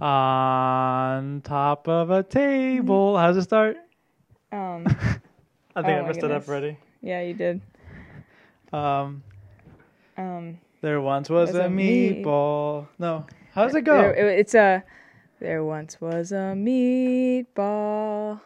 [0.00, 3.16] On top of a table.
[3.18, 3.76] How's it start?
[4.52, 4.84] Um,
[5.76, 6.78] I think Oh I messed it up already.
[7.02, 7.60] yeah, you did.
[8.72, 9.22] Um,
[10.16, 12.88] Um, there once was Was a a meat- meatball.
[12.98, 13.26] No.
[13.52, 14.20] How's it there- go?
[14.28, 14.84] it- it's a.
[15.40, 18.40] There once was a meatball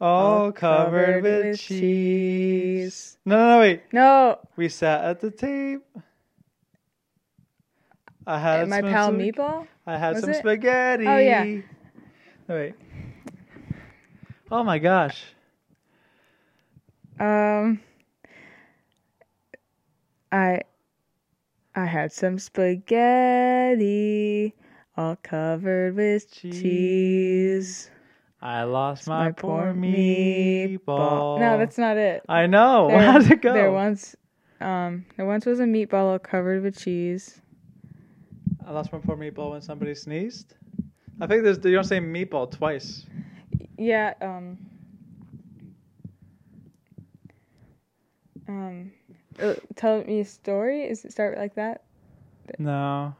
[0.00, 3.18] All covered with cheese.
[3.24, 3.82] No, no, no, wait.
[3.92, 5.82] No, We sat at the table.
[8.26, 9.66] I had my pal Meatball.
[9.86, 10.36] I had was some it?
[10.38, 11.06] spaghetti.
[11.06, 11.44] Oh, yeah.
[12.48, 12.74] Wait.
[14.50, 15.22] Oh my gosh.
[17.18, 17.80] Um,
[20.30, 20.60] I,
[21.74, 22.94] I had some spaghetti,
[24.96, 26.62] all covered with Cheese.
[26.62, 27.90] cheese.
[28.42, 31.38] I lost My my, poor meatball.
[31.40, 32.22] No, that's not it.
[32.28, 32.88] I know.
[32.90, 33.52] There- How'd it go?
[33.54, 34.14] There once,
[34.60, 37.40] um, there once was a meatball all covered with cheese.
[38.66, 40.54] I lost one poor meatball when somebody sneezed.
[41.20, 43.06] I think there's you don't say meatball twice.
[43.78, 44.14] Yeah.
[44.20, 44.58] Um.
[48.48, 48.92] Um.
[49.40, 50.82] uh, Tell me a story.
[50.82, 51.84] Is it start like that?
[52.58, 53.14] No.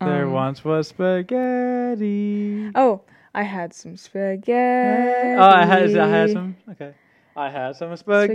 [0.00, 2.70] There Um, once was spaghetti.
[2.74, 3.02] Oh,
[3.34, 5.36] I had some spaghetti.
[5.38, 6.56] Oh, I had I had some.
[6.70, 6.94] Okay.
[7.36, 8.30] I had some spaghetti,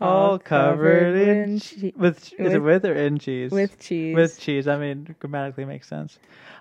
[0.00, 3.50] all covered in che- with is it with- with or in cheese?
[3.50, 4.14] with cheese.
[4.14, 4.68] with cheese.
[4.68, 6.18] I mean, grammatically makes sense.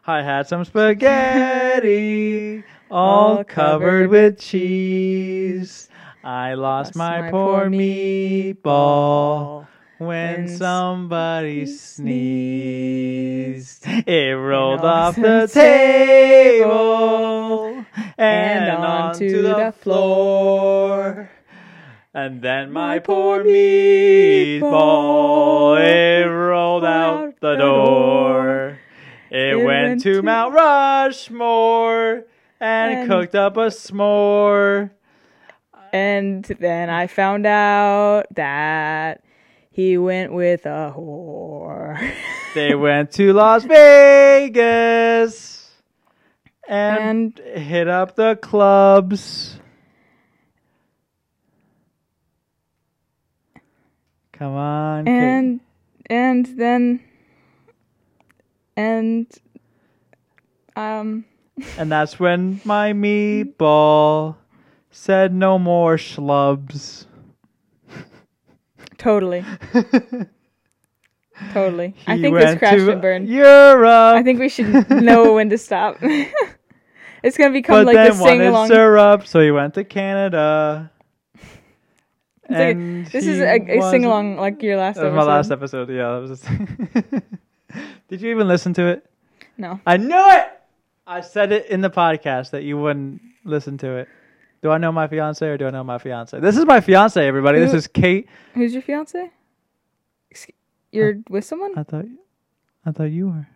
[0.08, 5.90] I had some spaghetti, all covered with cheese.
[6.24, 10.08] I lost my poor meatball when
[10.46, 11.66] when somebody
[12.86, 13.86] sneezed.
[14.08, 15.48] It rolled off the the
[16.60, 17.86] table
[18.18, 21.30] and onto the floor.
[22.16, 24.64] And then my poor meatball,
[25.78, 28.80] it rolled out the door.
[29.30, 32.24] It went to Mount Rushmore
[32.62, 34.92] and And- cooked up a s'more.
[35.92, 39.22] And then I found out that
[39.70, 42.00] he went with a whore.
[42.56, 45.70] They went to Las Vegas
[46.70, 49.60] and, hit up the clubs.
[54.38, 55.12] Come on, Kate.
[55.14, 55.60] and
[56.08, 57.00] and then
[58.76, 59.28] and
[60.76, 61.24] um
[61.78, 64.36] and that's when my meatball
[64.92, 67.06] said no more schlubs.
[68.98, 69.46] totally
[71.54, 74.16] totally i think this crashed and burned Europe.
[74.16, 75.98] i think we should know when to stop
[77.26, 80.92] it's gonna become but like then the sing along syrup, so he went to Canada.
[82.50, 85.52] Like- this is a, a sing along like your last That was episode my last
[85.52, 85.90] episode.
[85.90, 86.40] Yeah, that was.
[86.42, 87.24] Just
[88.10, 89.06] Did you even listen to it?
[89.58, 90.52] no I knew it.
[91.08, 94.08] I said it in the podcast that you wouldn't listen to it.
[94.62, 96.40] Do I know my fiance or do I know my fiance?
[96.40, 97.60] This is my fiance, everybody.
[97.60, 98.28] This is Kate.
[98.54, 99.32] who's your fiance
[100.92, 102.06] you're with someone I thought,
[102.86, 103.48] I thought you were.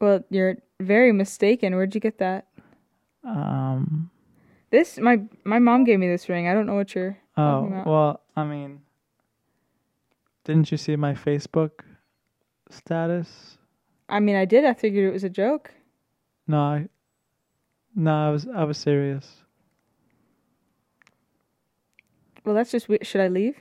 [0.00, 2.46] well you're very mistaken where'd you get that
[3.24, 4.10] Um.
[4.70, 8.20] This my my mom gave me this ring i don't know what you're Oh well,
[8.34, 8.80] I mean,
[10.42, 11.70] didn't you see my Facebook
[12.68, 13.58] status?
[14.08, 14.64] I mean, I did.
[14.64, 15.70] I figured it was a joke.
[16.48, 16.88] No, I,
[17.94, 19.36] no, I was I was serious.
[22.44, 22.88] Well, that's just.
[22.88, 23.56] we- Should I leave?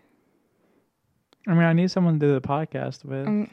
[1.48, 3.28] I mean, I need someone to do the podcast with.
[3.28, 3.50] Um,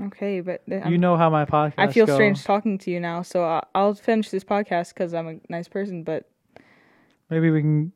[0.00, 1.74] Okay, but you I'm- know how my podcast.
[1.78, 2.14] I feel go.
[2.14, 5.68] strange talking to you now, so I- I'll finish this podcast because I'm a nice
[5.68, 6.02] person.
[6.04, 6.28] But
[7.30, 7.92] Maybe we can.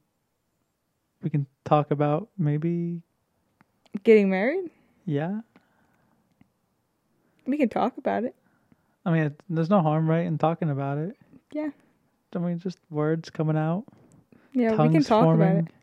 [1.23, 3.01] We can talk about maybe
[4.03, 4.71] getting married,
[5.05, 5.41] yeah.
[7.47, 8.35] we can talk about it.
[9.05, 11.17] I mean, it, there's no harm, right, in talking about it.
[11.53, 11.71] Yeah.
[12.35, 13.85] I mean, just words coming out,
[14.53, 15.49] Yeah, we can talk forming.
[15.49, 15.75] about it.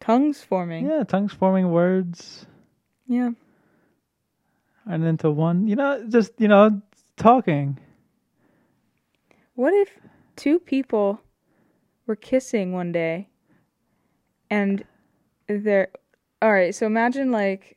[0.00, 0.86] Tongues forming.
[0.86, 2.46] Yeah, tongues forming words,
[3.06, 3.30] yeah.
[4.86, 5.68] and into one.
[5.68, 6.80] You know, just you know,
[7.16, 7.78] talking.
[9.54, 9.90] What if
[10.34, 11.20] two people
[12.06, 13.28] were kissing one day
[14.50, 14.84] and
[15.48, 15.88] they're
[16.40, 17.76] all right, so imagine like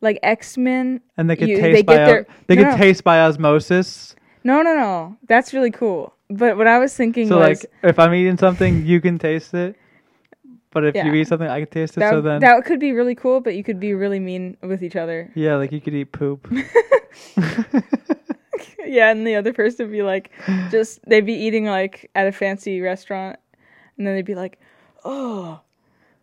[0.00, 1.00] like X-Men.
[1.16, 2.76] And they could You- taste they by get their- they no, could no.
[2.76, 4.14] taste by osmosis.
[4.44, 5.16] No, no, no.
[5.26, 6.14] That's really cool.
[6.30, 9.52] But what I was thinking So was like, if I'm eating something, you can taste
[9.54, 9.74] it.
[10.70, 12.00] But if you eat something, I can taste it.
[12.00, 14.82] that so then, that could be really cool, but you could be really mean with
[14.84, 15.30] each other.
[15.34, 16.46] yeah, like you could eat poop.
[18.86, 20.30] yeah, and the other person would be like
[20.70, 23.38] just they'd be eating like at a fancy restaurant
[23.98, 24.58] and then they'd be like,
[25.04, 25.60] "Oh,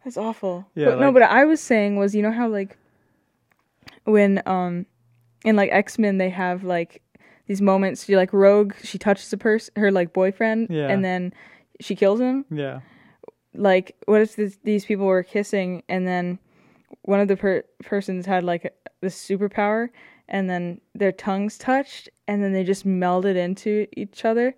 [0.03, 2.77] that's awful." Yeah, but no, like- what I was saying was, you know how like
[4.05, 4.85] when um
[5.43, 7.01] in like X Men, they have like
[7.47, 8.05] these moments.
[8.05, 10.87] She like Rogue, she touches a person, her like boyfriend, Yeah.
[10.87, 11.33] and then
[11.79, 12.45] she kills him.
[12.49, 12.79] Yeah.
[13.53, 16.39] Like, what if this, these people were kissing, and then
[17.03, 19.89] one of the per- persons had like this superpower,
[20.27, 24.55] and then their tongues touched, and then they just melded into each other,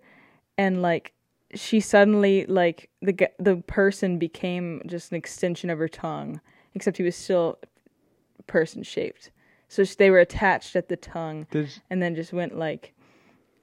[0.58, 1.14] and like
[1.58, 6.40] she suddenly like the the person became just an extension of her tongue,
[6.74, 7.60] except he was still
[8.48, 9.32] person shaped.
[9.68, 11.46] So they were attached at the tongue,
[11.90, 12.94] and then just went like,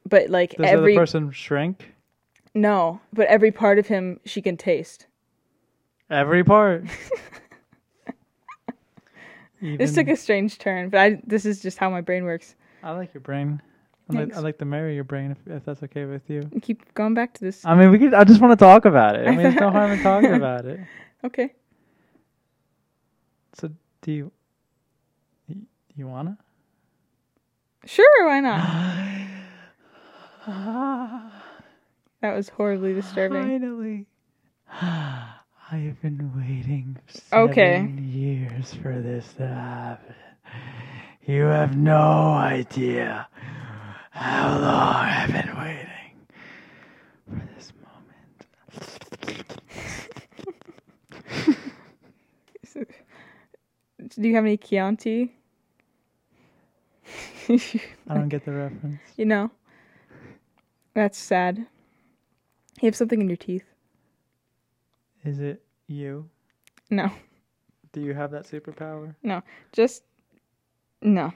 [0.06, 1.94] but like does the every other person shrink?
[2.54, 5.06] no, but every part of him she can taste.
[6.10, 6.84] Every part.
[9.62, 12.54] Even, This took a strange turn, but I this is just how my brain works.
[12.82, 13.62] I like your brain.
[14.08, 14.36] I like, Thanks.
[14.36, 16.42] I like to marry your brain if, if that's okay with you.
[16.54, 17.64] I keep going back to this.
[17.64, 18.12] I mean, we could.
[18.12, 19.26] I just want to talk about it.
[19.26, 20.80] I mean, there's no harm in talking about it.
[21.24, 21.54] Okay.
[23.54, 23.70] So,
[24.02, 24.32] do you?
[25.96, 26.36] You wanna?
[27.86, 28.60] Sure, why not?
[32.20, 33.42] That was horribly disturbing.
[33.42, 34.06] Finally,
[35.70, 36.96] I've been waiting
[37.32, 37.76] Okay.
[37.82, 40.14] seven years for this to happen.
[41.26, 43.26] You have no idea
[44.14, 45.88] how long I've been waiting
[47.28, 47.72] for this
[52.74, 52.88] moment.
[54.16, 55.32] Do you have any Chianti?
[57.48, 59.00] I don't get the reference.
[59.16, 59.50] you know.
[60.94, 61.58] That's sad.
[62.80, 63.64] You have something in your teeth.
[65.24, 66.30] Is it you?
[66.90, 67.10] No.
[67.92, 69.16] Do you have that superpower?
[69.22, 69.42] No.
[69.72, 70.04] Just
[71.02, 71.32] no.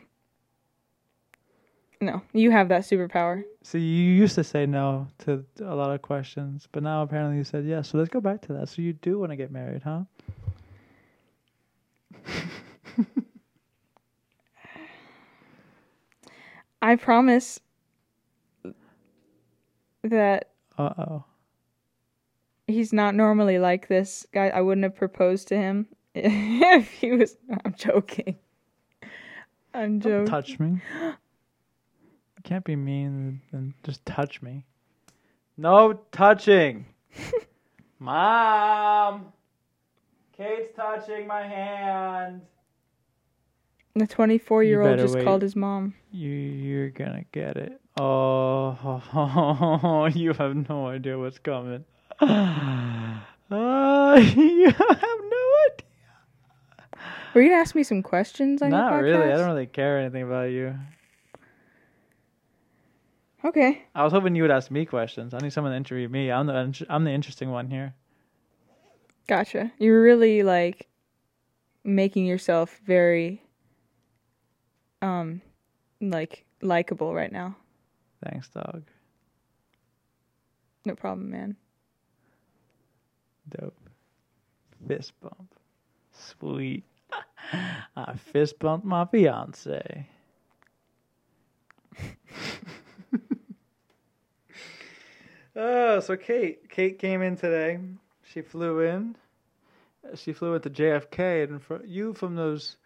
[2.00, 2.23] No.
[2.33, 3.43] You have that superpower.
[3.62, 7.45] So you used to say no to a lot of questions, but now apparently you
[7.45, 7.89] said yes.
[7.91, 8.69] So let's go back to that.
[8.69, 10.03] So you do want to get married, huh?
[16.81, 17.59] I promise
[20.05, 21.25] that Uh oh.
[22.69, 24.49] he's not normally like this guy.
[24.49, 27.37] I wouldn't have proposed to him if he was.
[27.65, 28.37] I'm joking.
[29.75, 30.19] I'm joking.
[30.19, 30.81] Don't Touch me.
[32.49, 34.65] You can't be mean and just touch me.
[35.59, 36.87] No touching.
[37.99, 39.35] Mom.
[40.35, 42.41] Kate's touching my hand.
[43.97, 45.27] The 24 year old just wait.
[45.27, 45.93] called his mom.
[46.11, 47.83] You you're gonna get it.
[48.00, 51.85] Oh, you have no idea what's coming.
[52.19, 55.85] Uh, you have no idea.
[57.35, 59.03] Were you gonna ask me some questions on Not your podcast?
[59.03, 59.33] really.
[59.33, 60.75] I don't really care anything about you.
[63.44, 63.85] Okay.
[63.94, 65.32] I was hoping you would ask me questions.
[65.32, 66.31] I need someone to interview me.
[66.31, 67.94] I'm the I'm the interesting one here.
[69.29, 69.70] Gotcha.
[69.79, 70.88] You're really like
[71.85, 73.43] making yourself very
[75.02, 75.40] um
[76.00, 77.56] like likable right now.
[78.25, 78.82] Thanks, dog.
[80.85, 81.56] No problem, man.
[83.49, 83.79] Dope.
[84.87, 85.55] Fist bump.
[86.12, 86.85] Sweet.
[87.96, 90.08] I fist bumped my fiance.
[95.58, 96.70] oh, so Kate.
[96.70, 97.78] Kate came in today.
[98.25, 99.16] She flew in.
[100.14, 102.76] She flew into JFK, and for you from those,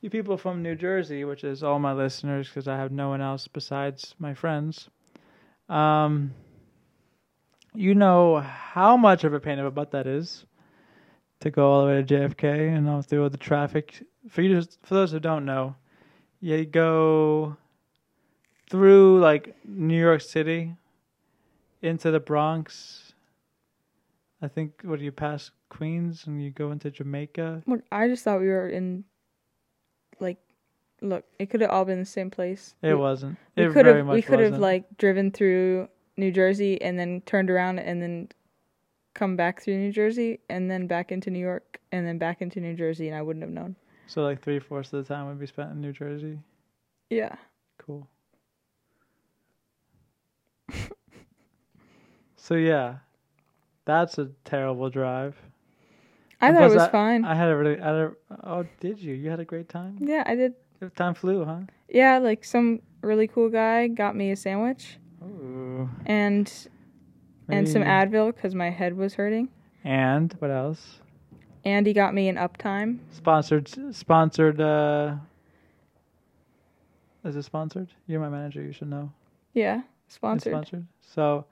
[0.00, 3.22] you people from New Jersey, which is all my listeners, because I have no one
[3.22, 4.88] else besides my friends.
[5.68, 6.34] Um,
[7.74, 10.44] you know how much of a pain of a butt that is
[11.40, 14.02] to go all the way to JFK and all through all the traffic.
[14.28, 15.76] For you, for those who don't know,
[16.40, 17.56] you go
[18.68, 20.74] through like New York City
[21.86, 23.12] into the Bronx.
[24.42, 27.62] I think what do you pass Queens and you go into Jamaica?
[27.66, 29.04] Look, I just thought we were in
[30.20, 30.38] like
[31.00, 32.74] look, it could have all been the same place.
[32.82, 33.38] It we, wasn't.
[33.56, 37.50] we It could have we could have like driven through New Jersey and then turned
[37.50, 38.28] around and then
[39.14, 42.60] come back through New Jersey and then back into New York and then back into
[42.60, 43.76] New Jersey and I wouldn't have known.
[44.06, 46.38] so like three fourths of the time would be spent in New Jersey.
[47.10, 47.36] Yeah.
[47.78, 48.06] Cool.
[52.46, 52.96] so yeah,
[53.84, 55.34] that's a terrible drive.
[56.40, 57.24] I thought it was fine.
[57.24, 58.12] I had a really, I had a,
[58.44, 59.14] oh, did you?
[59.14, 59.96] You had a great time.
[60.00, 60.54] yeah, I did.
[60.94, 61.60] Time flew, huh?
[61.88, 65.88] Yeah, like some really cool guy got me a sandwich Ooh.
[66.04, 66.52] and
[67.48, 69.48] and some Advil because my head was hurting.
[69.84, 71.00] And what else?
[71.64, 72.98] And he got me an Uptime.
[73.10, 74.60] Sponsored, sponsored.
[74.60, 75.14] uh
[77.24, 77.88] Is it sponsored?
[78.06, 78.62] You're my manager.
[78.62, 79.10] You should know.
[79.54, 80.52] Yeah, It's sponsored.
[80.52, 80.86] sponsored.
[81.00, 81.46] So,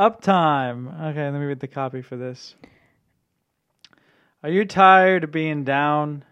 [0.00, 0.98] uptime.
[1.10, 2.54] Okay, let me read the copy for this.
[4.42, 6.24] Are you tired of being down?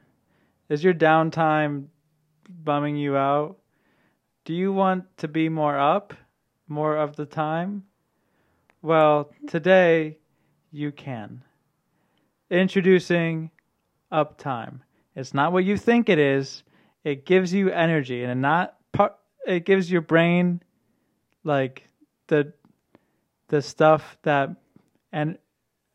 [0.70, 1.88] Is your downtime
[2.48, 3.58] bumming you out?
[4.46, 6.14] Do you want to be more up
[6.66, 7.84] more of the time?
[8.80, 10.16] Well, today
[10.70, 11.42] you can.
[12.50, 13.50] Introducing
[14.10, 14.80] Uptime.
[15.14, 16.62] It's not what you think it is.
[17.04, 18.76] It gives you energy and it not
[19.46, 20.62] it gives your brain
[21.44, 21.88] like
[22.28, 22.52] the
[23.48, 24.50] the stuff that
[25.12, 25.38] and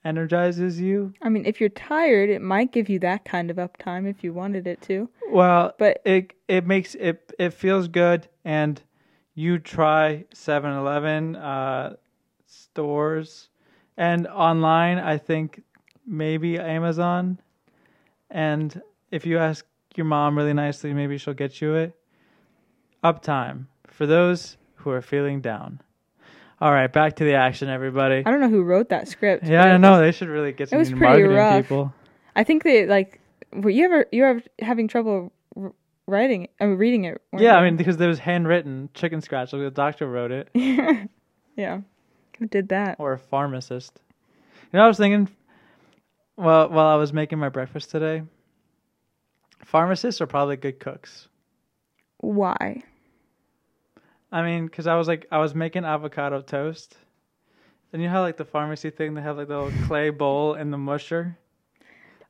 [0.05, 1.13] energizes you.
[1.21, 4.33] I mean, if you're tired, it might give you that kind of uptime if you
[4.33, 5.09] wanted it to.
[5.29, 8.81] Well, But- it it makes it it feels good, and
[9.33, 11.95] you try 7-Eleven uh,
[12.45, 13.49] stores
[13.97, 14.99] and online.
[14.99, 15.63] I think
[16.05, 17.39] maybe Amazon,
[18.29, 21.95] and if you ask your mom really nicely, maybe she'll get you it.
[23.03, 25.81] Uptime for those who are feeling down.
[26.63, 28.23] All right, back to the action, everybody.
[28.25, 29.43] I don't know who wrote that script.
[29.43, 31.63] Yeah, I it know they should really get some it was pretty marketing rough.
[31.65, 31.93] people.
[32.37, 33.19] I think they like.
[33.51, 35.33] Were you ever you ever having trouble
[36.07, 36.47] writing?
[36.61, 37.21] I mean, reading it.
[37.37, 39.51] Yeah, I mean because there was handwritten chicken scratch.
[39.51, 40.49] Like the doctor wrote it.
[41.57, 41.81] yeah.
[42.39, 42.95] Who did that?
[42.97, 43.99] or a pharmacist.
[44.71, 45.27] You know, I was thinking,
[46.37, 48.23] well, while I was making my breakfast today,
[49.65, 51.27] pharmacists are probably good cooks.
[52.19, 52.83] Why?
[54.33, 56.97] I mean, because I was like, I was making avocado toast,
[57.93, 60.55] and you know how like the pharmacy thing, they have like the little clay bowl
[60.55, 61.37] and the musher.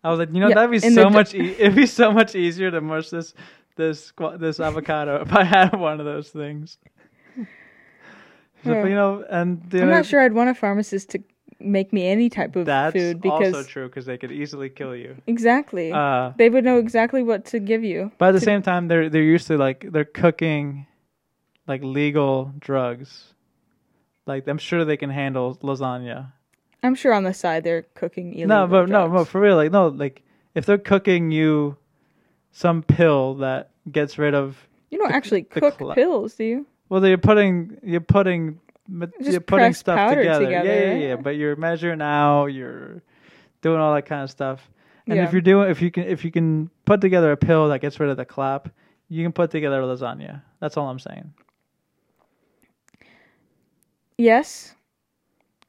[0.04, 1.34] I was like, you know, Yeah, that'd be so much.
[1.34, 3.34] E- it'd be so much easier to mush this
[3.78, 6.78] this this avocado if I had one of those things.
[8.66, 11.24] You know, and I'm not sure I'd want a pharmacist to
[11.60, 14.96] make me any type of That's food because also true because they could easily kill
[14.96, 15.16] you.
[15.28, 18.12] exactly Uh, they would know exactly what to give you.
[18.18, 20.86] But at the to- same time, they're they're used to like they're cooking,
[21.68, 23.34] like legal drugs.
[24.26, 26.32] Like I'm sure they can handle lasagna.
[26.82, 29.30] I'm sure on the side they're cooking illegal no, but no, no, drugs.
[29.30, 29.56] for real.
[29.56, 30.22] Like no, like
[30.56, 31.78] if they're cooking you
[32.52, 34.58] some pill that gets rid of.
[34.92, 36.66] You don't the- actually the cook cl- pills, do you?
[36.90, 38.60] Well, you're putting you're putting
[39.20, 40.46] Just you're putting stuff together.
[40.46, 41.16] together, Yeah, yeah, yeah.
[41.16, 42.48] But you're measuring out.
[42.48, 43.02] You're
[43.62, 44.70] doing all that kind of stuff.
[45.08, 45.24] And Yeah.
[45.26, 48.00] if you're doing if you can if you can put together a pill that gets
[48.00, 48.70] rid of the clap,
[49.10, 50.42] you can put together a lasagna.
[50.60, 51.34] That's all I'm saying.
[54.18, 54.76] Yes.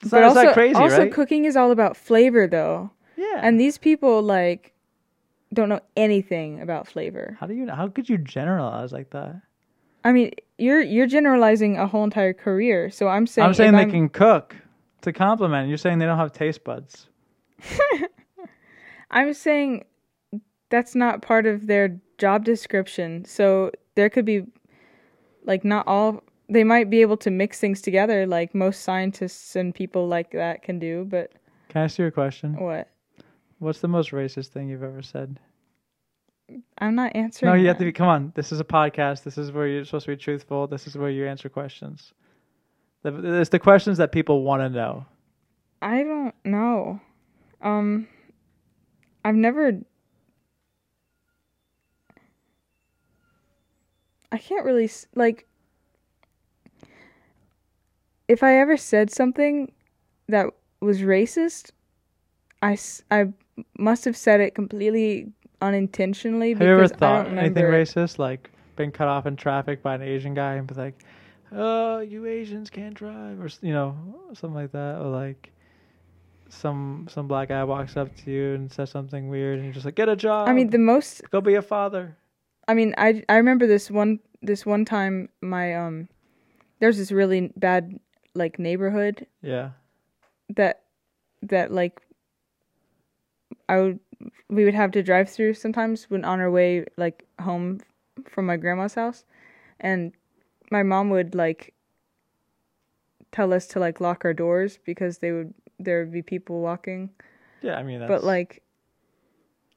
[0.03, 1.13] It's but also, crazy, also right?
[1.13, 2.91] cooking is all about flavor though.
[3.17, 3.41] yeah.
[3.43, 4.73] And these people like
[5.53, 7.37] don't know anything about flavor.
[7.41, 9.41] how do you know how could you generalize like that?
[10.05, 12.91] I mean, you're you're generalizing a whole entire career.
[12.91, 14.57] So I'm saying I'm saying they I'm- can cook
[15.03, 15.69] to compliment.
[15.69, 17.07] You're saying they don't have taste buds.
[19.11, 19.85] I'm saying
[20.71, 23.25] that's not part of their job description.
[23.25, 24.45] So there could be
[25.45, 29.75] like not all they might be able to mix things together like most scientists and
[29.75, 31.33] people like that can do, but
[31.69, 32.55] Can I ask you a question?
[32.57, 32.89] what?
[33.61, 35.39] What's the most racist thing you've ever said?
[36.79, 37.51] I'm not answering.
[37.53, 37.93] No, you have to be.
[37.93, 39.23] Come on, this is a podcast.
[39.23, 40.67] This is where you're supposed to be truthful.
[40.67, 42.13] This is where you answer questions.
[43.03, 45.07] The- It's the questions that people want to know.
[45.81, 47.01] I don't know.
[47.63, 48.07] Um
[49.25, 49.73] I've never
[54.33, 55.47] I can't really like
[58.28, 59.73] if I ever said something
[60.28, 60.47] that
[60.81, 61.71] was racist,
[62.62, 62.78] I,
[63.11, 63.33] I
[63.78, 69.09] must have said it completely unintentionally Have you ever thought anything racist, like being cut
[69.09, 70.95] off in traffic by an Asian guy and be like,
[71.52, 73.97] "Oh, you Asians can't drive," or you know,
[74.33, 75.52] something like that, or like
[76.49, 79.87] some some black guy walks up to you and says something weird, and you're just
[79.87, 82.16] like, "Get a job." I mean the most go be a father.
[82.66, 86.09] I mean, I I remember this one this one time my um
[86.81, 87.99] there's this really bad
[88.35, 89.71] like neighborhood Yeah,
[90.55, 90.83] that
[91.43, 92.00] that like
[93.69, 94.00] I would
[94.49, 97.81] we would have to drive through sometimes when on our way like home
[98.26, 99.25] from my grandma's house
[99.81, 100.12] and
[100.71, 101.75] my mom would like
[103.33, 107.11] tell us to like lock our doors because they would there would be people walking
[107.64, 107.76] yeah.
[107.76, 108.62] I mean, that's, but like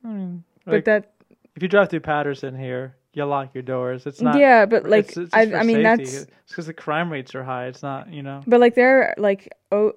[0.03, 1.13] I mean, but that
[1.55, 4.05] if you drive through Paterson here, you lock your doors.
[4.05, 4.37] It's not.
[4.37, 5.83] yeah but like it's, it's I I mean safety.
[5.83, 7.65] that's it's because the crime rates are high.
[7.65, 8.43] It's not, you know.
[8.47, 9.95] But like there, like o-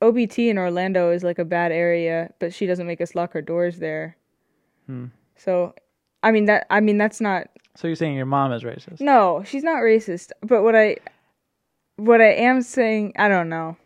[0.00, 3.42] OBT in Orlando is like a bad area, but she doesn't make us lock our
[3.42, 4.16] doors there.
[4.86, 5.06] Hmm.
[5.36, 5.74] So,
[6.22, 6.66] I mean that.
[6.70, 7.48] I mean that's not.
[7.74, 9.00] So you're saying your mom is racist?
[9.00, 10.30] No, she's not racist.
[10.42, 10.96] But what I,
[11.96, 13.76] what I am saying, I don't know.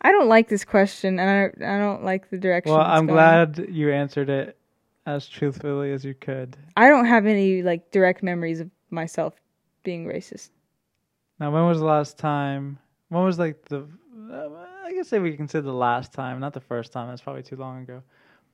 [0.00, 2.72] I don't like this question, and I I don't like the direction.
[2.72, 3.16] Well, I'm going.
[3.16, 4.56] glad you answered it
[5.06, 6.56] as truthfully as you could.
[6.76, 9.34] I don't have any like direct memories of myself
[9.82, 10.50] being racist.
[11.38, 12.78] Now, when was the last time?
[13.08, 13.86] When was like the?
[14.32, 14.48] Uh,
[14.84, 17.08] I guess say we consider the last time, not the first time.
[17.08, 18.02] That's probably too long ago.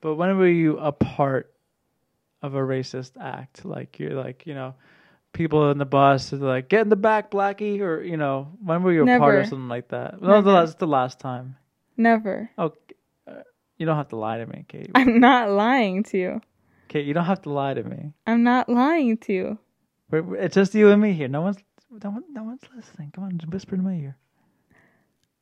[0.01, 1.53] But when were you a part
[2.43, 3.65] of a racist act?
[3.65, 4.75] Like you're like you know,
[5.33, 8.83] people in the bus are like, "Get in the back, Blackie," or you know, when
[8.83, 9.41] were you're a part Never.
[9.41, 10.21] of something like that.
[10.21, 11.57] No, the last, the last time.
[11.97, 12.51] Never.
[12.57, 12.73] Oh,
[13.81, 14.91] you don't have to lie to me, Kate.
[14.95, 16.41] I'm not lying to you.
[16.89, 18.13] Kate, you don't have to lie to me.
[18.27, 19.59] I'm not lying to you.
[20.11, 21.29] We're, we're- it's just you and me here.
[21.29, 21.57] No one's,
[21.91, 23.11] no one, no one's listening.
[23.15, 24.17] Come on, just whisper in my ear.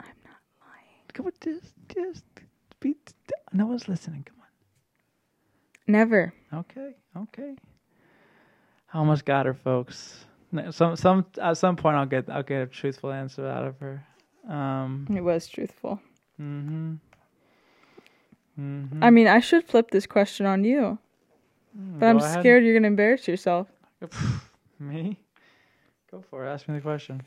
[0.00, 1.04] I'm not lying.
[1.14, 2.24] Come on, just, just
[2.80, 2.94] be.
[3.52, 4.22] No one's listening.
[4.24, 4.46] Come on.
[5.92, 6.32] Never.
[6.54, 7.56] Okay, okay.
[8.94, 10.24] I almost got her, folks.
[10.70, 14.06] Some, some, at some point, I'll get, I'll get a truthful answer out of her.
[14.48, 15.06] Um.
[15.14, 16.00] It was truthful.
[16.40, 16.94] Mm-hmm.
[18.58, 19.02] Mm-hmm.
[19.02, 20.98] I mean, I should flip this question on you,
[21.74, 22.40] but I'm ahead.
[22.40, 23.68] scared you're gonna embarrass yourself.
[24.80, 25.18] Me?
[26.10, 26.50] Go for it.
[26.50, 27.22] Ask me the question.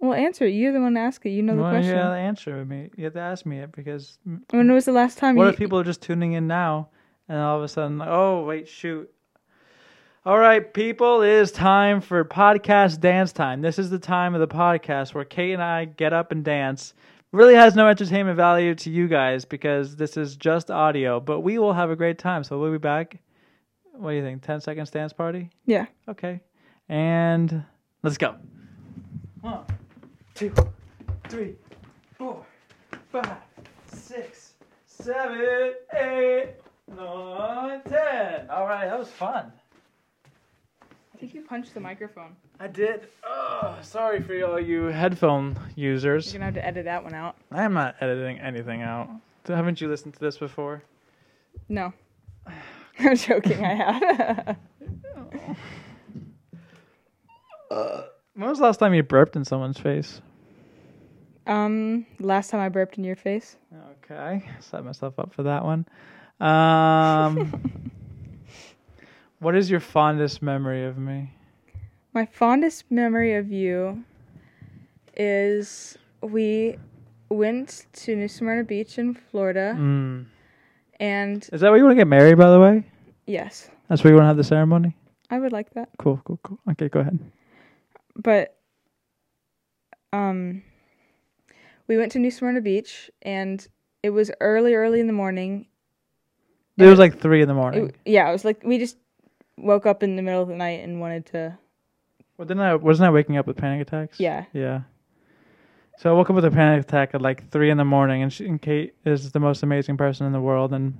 [0.00, 0.50] Well, answer it.
[0.50, 1.30] You're the one to ask it.
[1.30, 1.90] You know the well, question.
[1.90, 2.90] you have to answer me.
[2.96, 4.18] You have to ask me it because
[4.50, 5.50] When was the last time what you?
[5.50, 6.88] if people are just tuning in now
[7.28, 9.10] and all of a sudden, like, oh wait, shoot.
[10.24, 13.62] All right, people, it is time for podcast dance time.
[13.62, 16.94] This is the time of the podcast where Kate and I get up and dance.
[17.30, 21.58] Really has no entertainment value to you guys because this is just audio, but we
[21.58, 22.42] will have a great time.
[22.42, 23.18] So we'll be back.
[23.92, 24.42] What do you think?
[24.42, 25.50] 10 seconds dance party?
[25.66, 25.86] Yeah.
[26.08, 26.40] Okay.
[26.88, 27.64] And
[28.02, 28.36] let's go.
[29.42, 29.60] One,
[30.34, 30.54] two,
[31.28, 31.54] three,
[32.16, 32.46] four,
[33.12, 33.36] five,
[33.92, 34.54] six,
[34.86, 36.54] seven, eight,
[36.96, 38.48] nine, ten.
[38.48, 39.52] All right, that was fun.
[41.18, 42.36] I think you punched the microphone.
[42.60, 43.08] I did.
[43.26, 46.32] Oh, sorry for all you headphone users.
[46.32, 47.34] You're gonna have to edit that one out.
[47.50, 49.10] I am not editing anything out.
[49.44, 50.80] Haven't you listened to this before?
[51.68, 51.92] No.
[53.00, 53.64] I'm joking.
[53.64, 54.56] I have.
[58.34, 60.22] When was the last time you burped in someone's face?
[61.48, 63.56] um, last time I burped in your face.
[64.04, 65.84] Okay, set myself up for that one.
[66.40, 67.90] Um,
[69.40, 71.32] what is your fondest memory of me?
[72.14, 74.04] My fondest memory of you
[75.16, 76.76] is we
[77.28, 80.26] went to New Smyrna Beach in Florida, Mm.
[80.98, 82.84] and Is that where you want to get married, by the way?
[83.26, 84.96] yes, That's where you want to have the ceremony?
[85.30, 85.90] I would like that.
[85.98, 86.58] Cool, cool, cool.
[86.70, 87.18] Okay, go ahead.
[88.16, 88.56] But
[90.12, 90.62] um,
[91.86, 93.66] we went to New Smyrna Beach, and
[94.02, 95.66] it was early, early in the morning.
[96.78, 97.88] It was like three in the morning.
[97.88, 98.96] It, yeah, it was like we just
[99.62, 101.58] woke up in the middle of the night and wanted to.
[102.36, 102.74] well, didn't I?
[102.74, 104.18] Wasn't I waking up with panic attacks?
[104.20, 104.44] Yeah.
[104.52, 104.82] Yeah.
[105.98, 108.32] So I woke up with a panic attack at like three in the morning, and,
[108.32, 110.96] she, and Kate is the most amazing person in the world, and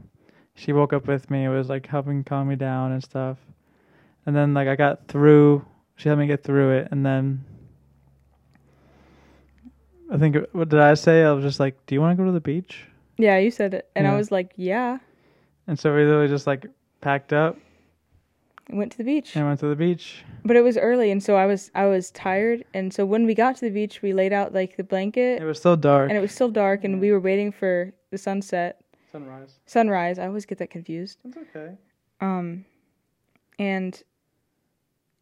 [0.57, 1.45] she woke up with me.
[1.45, 3.39] It was like helping calm me down and stuff,
[4.27, 5.65] and then like I got through.
[5.97, 7.45] She helped me get through it, and then
[10.13, 11.23] I think uh, what did I say?
[11.23, 12.87] I was just like, "Do you want to go to the beach?"
[13.19, 14.99] Yeah, you said it, and I was like, "Yeah."
[15.67, 16.67] And so we literally just like
[17.01, 17.57] packed up
[18.71, 20.23] Went to the beach, and went to the beach.
[20.45, 23.35] but it was early, and so I was I was tired, and so when we
[23.35, 26.11] got to the beach, we laid out like the blanket, It was still dark.
[26.11, 29.59] and it was still dark, and we were waiting for the sunset, sunrise.
[29.65, 30.19] sunrise.
[30.19, 31.19] I always get that confused.
[31.25, 31.77] It's okay.
[32.21, 32.67] Um,
[33.59, 34.03] and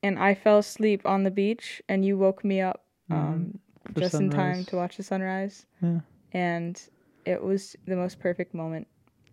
[0.02, 3.58] and I fell asleep on the beach, and you woke me up um,
[3.94, 5.66] For just in time to watch the sunrise.
[5.80, 6.00] Yeah.
[6.32, 6.80] And
[7.24, 8.88] it was the most perfect moment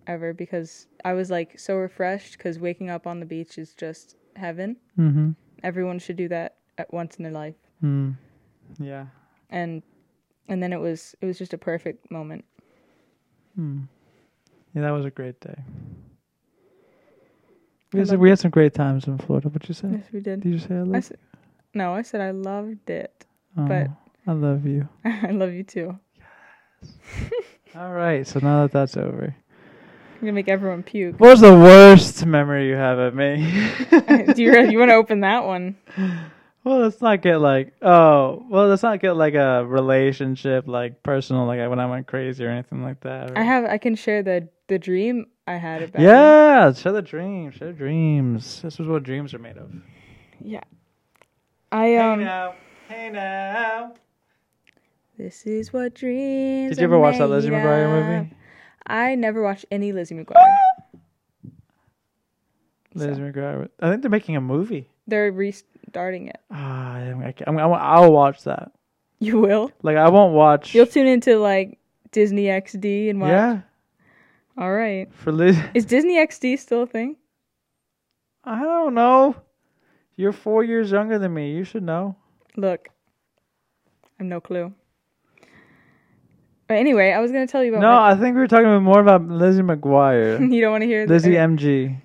[0.08, 4.16] ever because I was like so refreshed because waking up on the beach is just
[4.36, 4.78] heaven.
[4.98, 5.32] Mm-hmm.
[5.64, 7.56] Everyone should do that at once in their life.
[7.84, 8.16] Mm.
[8.80, 9.06] Yeah.
[9.50, 9.84] And
[10.48, 12.44] and then it was it was just a perfect moment.
[13.56, 13.82] Hmm.
[14.74, 15.56] Yeah, that was a great day.
[17.94, 19.50] We had, some, we had some great times in Florida.
[19.50, 19.90] What'd you say?
[19.92, 20.42] Yes, we did.
[20.42, 21.04] Did you say I I love?
[21.04, 21.18] said,
[21.76, 23.26] no, I said I loved it.
[23.58, 23.88] Oh, but-
[24.26, 24.88] I love you.
[25.06, 26.00] I love you too.
[26.82, 26.92] Yes.
[27.76, 29.36] All right, so now that that's over,
[30.24, 31.20] gonna make everyone puke.
[31.20, 33.36] what was the worst memory you have of me?
[34.34, 35.78] Do you you want to open that one?
[36.64, 41.46] well, let's not get like oh, well, let's not get like a relationship like personal
[41.46, 43.38] like when I went crazy or anything like that.
[43.38, 46.02] I have I can share the the dream I had about.
[46.02, 47.56] Yeah, share the dreams.
[47.56, 48.62] Share dreams.
[48.62, 49.72] This is what dreams are made of.
[50.40, 50.64] Yeah.
[51.72, 52.56] I um Hey now,
[52.88, 53.94] hey now.
[55.18, 56.70] This is what dreams.
[56.72, 58.36] Did you ever watch that Lizzie McGuire movie?
[58.86, 60.36] I never watched any Lizzie McGuire.
[62.96, 63.70] Liz McGuire.
[63.80, 64.90] I think they're making a movie.
[65.08, 66.40] They're restarting it.
[66.52, 68.72] Ah, I I'm, I'll watch that.
[69.20, 69.72] You will.
[69.82, 70.76] Like I won't watch.
[70.76, 71.80] You'll tune into like
[72.12, 73.30] Disney XD and watch.
[73.30, 73.62] yeah,
[74.58, 75.12] All right.
[75.14, 75.58] for Liz.
[75.74, 77.16] Is Disney XD still a thing?
[78.44, 79.36] I don't know.
[80.16, 81.54] You're four years younger than me.
[81.56, 82.16] You should know.
[82.56, 82.90] Look,
[84.04, 84.74] I have no clue.
[86.74, 87.82] But anyway, I was gonna tell you about.
[87.82, 90.52] No, I think we were talking about more about Lizzie McGuire.
[90.52, 91.54] you don't want to hear Lizzie okay.
[91.54, 92.02] MG.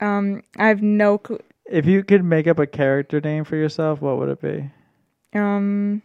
[0.00, 1.40] Um, I have no clue.
[1.66, 4.70] If you could make up a character name for yourself, what would it be?
[5.38, 6.00] Um,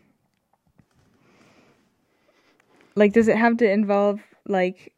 [2.96, 4.20] like, does it have to involve
[4.50, 4.92] like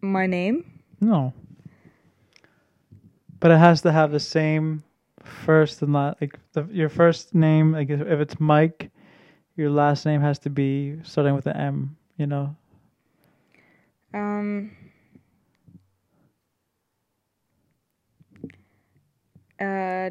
[0.00, 0.64] my name?
[0.98, 1.34] No.
[3.40, 4.84] But it has to have the same
[5.22, 6.22] first and last.
[6.22, 8.90] Like the, your first name, like if it's Mike,
[9.54, 11.96] your last name has to be starting with an M.
[12.16, 12.56] You know.
[14.14, 14.70] Um.
[19.58, 20.10] Uh,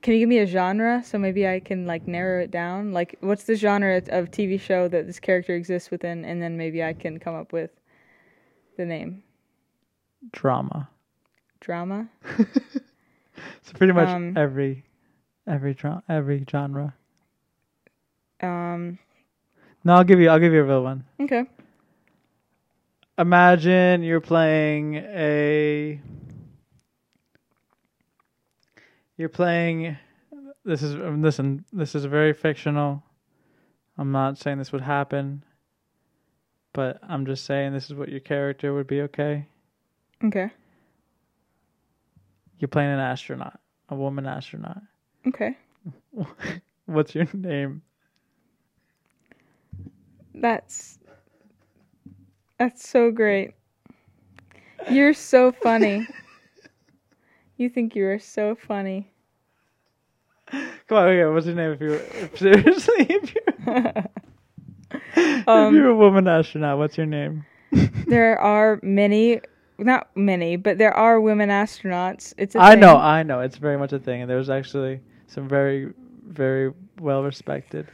[0.00, 2.92] can you give me a genre so maybe I can like narrow it down?
[2.92, 6.82] Like, what's the genre of TV show that this character exists within, and then maybe
[6.82, 7.70] I can come up with
[8.76, 9.22] the name.
[10.32, 10.88] Drama.
[11.60, 12.08] Drama.
[13.62, 14.84] So pretty much Um, every,
[15.46, 16.94] every dra- every genre.
[18.40, 18.98] Um.
[19.84, 20.28] No, I'll give you.
[20.28, 21.04] I'll give you a real one.
[21.20, 21.44] Okay.
[23.18, 26.00] Imagine you're playing a.
[29.16, 29.96] You're playing.
[30.64, 31.64] This is listen.
[31.72, 33.02] This is very fictional.
[33.98, 35.44] I'm not saying this would happen.
[36.72, 39.02] But I'm just saying this is what your character would be.
[39.02, 39.46] Okay.
[40.24, 40.50] Okay.
[42.58, 44.80] You're playing an astronaut, a woman astronaut.
[45.26, 45.56] Okay.
[46.86, 47.82] What's your name?
[50.34, 50.98] That's
[52.58, 53.54] that's so great.
[54.90, 56.06] You're so funny.
[57.56, 59.10] you think you are so funny.
[60.50, 64.04] Come on, okay, what's your name if you if, seriously if you're
[65.16, 67.44] if Um, you're a woman astronaut, what's your name?
[68.06, 69.40] there are many,
[69.78, 72.34] not many, but there are women astronauts.
[72.36, 72.96] It's a I know.
[72.96, 73.40] I know.
[73.40, 75.92] It's very much a thing, and there's actually some very,
[76.26, 77.88] very well respected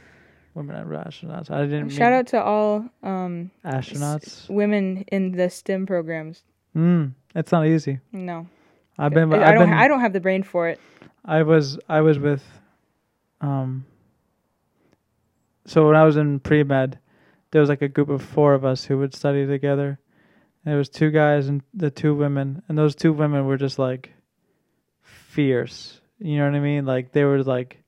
[0.53, 1.51] women astronauts.
[1.51, 4.49] I didn't Shout out to all um, astronauts.
[4.49, 6.43] women in the STEM programs.
[6.75, 7.99] Mm, it's not easy.
[8.11, 8.47] No,
[8.97, 9.33] I've been.
[9.33, 9.69] I I've don't.
[9.69, 10.79] been, I don't have the brain for it.
[11.25, 12.43] I was I was with
[13.41, 13.85] um
[15.65, 16.99] so when I was in pre med
[17.51, 19.99] there was like a group of four of us who would study together.
[20.63, 23.79] And there was two guys and the two women and those two women were just
[23.79, 24.13] like
[25.01, 25.99] fierce.
[26.19, 26.85] You know what I mean?
[26.85, 27.81] Like they were like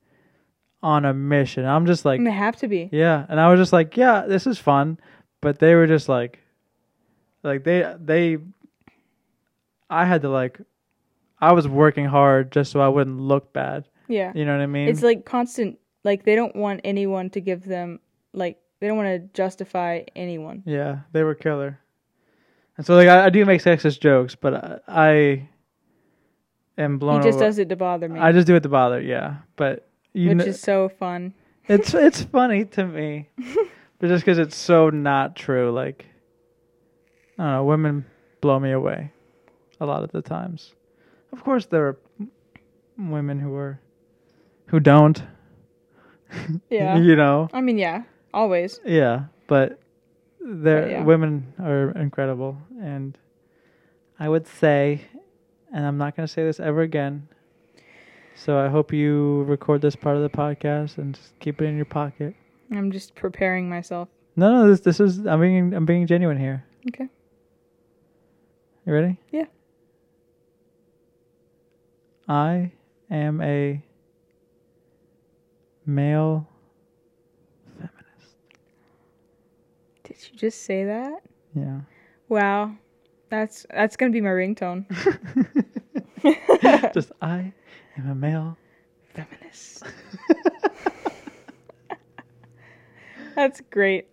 [0.84, 1.66] on a mission.
[1.66, 2.90] I'm just like And they have to be.
[2.92, 5.00] yeah, and I was just like, yeah, this is fun,
[5.42, 6.40] but they were just like,
[7.44, 8.38] like they they,
[9.90, 10.60] I had to like,
[11.40, 13.86] I was working hard just so I wouldn't look bad.
[14.08, 14.32] Yeah.
[14.36, 14.88] You know what I mean?
[14.90, 15.80] It's like constant.
[16.04, 18.00] Like they don't want anyone to give them
[18.34, 20.64] like they don't want to justify anyone.
[20.66, 21.78] yeah, they were killer,
[22.78, 25.50] and so like I, I do make sexist jokes, but I, I
[26.82, 27.46] am blown he just away.
[27.46, 30.38] does it to bother me, I just do it to bother, yeah, but you which
[30.40, 31.34] kn- is so fun.
[31.68, 33.30] it's it's funny to me,
[34.00, 36.06] but just because it's so not true, like
[37.38, 38.06] I don't know, women
[38.42, 39.12] blow me away
[39.80, 40.74] a lot of the times.
[41.32, 41.98] Of course, there are
[42.98, 43.80] women who are
[44.68, 45.22] who don't.
[46.70, 46.96] Yeah.
[46.98, 48.80] you know, I mean, yeah, always.
[48.86, 49.82] yeah, but
[50.40, 51.04] there yeah.
[51.04, 53.18] women are incredible, and
[54.18, 55.02] I would say,
[55.74, 57.28] and I'm not going to say this ever again.
[58.44, 61.76] So I hope you record this part of the podcast and just keep it in
[61.76, 62.34] your pocket.
[62.72, 64.10] I'm just preparing myself.
[64.36, 66.66] No, no, this this is I'm being I'm being genuine here.
[66.88, 67.08] Okay.
[68.88, 69.18] You ready?
[69.30, 69.46] Yeah.
[72.28, 72.72] I
[73.12, 73.80] am a
[75.86, 76.48] male
[77.78, 78.38] feminist.
[80.04, 81.22] Did you just say that?
[81.54, 81.82] Yeah.
[82.28, 82.72] Wow.
[83.30, 84.88] That's that's gonna be my ringtone.
[86.94, 87.52] Just I
[87.98, 88.58] am a male
[89.14, 89.84] Feminist.
[93.36, 94.08] that's great.